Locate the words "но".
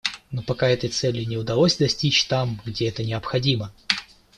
0.31-0.41